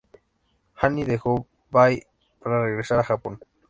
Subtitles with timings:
[0.81, 2.01] Annie dejó Bay
[2.39, 3.39] para regresar a Japón.